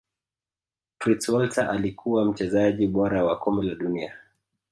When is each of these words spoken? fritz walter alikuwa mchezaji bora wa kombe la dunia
fritz 0.99 1.29
walter 1.29 1.69
alikuwa 1.69 2.25
mchezaji 2.25 2.87
bora 2.87 3.23
wa 3.23 3.39
kombe 3.39 3.67
la 3.67 3.75
dunia 3.75 4.15